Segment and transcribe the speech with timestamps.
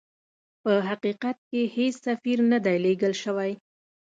[0.61, 3.51] په حقیقت کې هیڅ سفیر نه دی لېږل سوی.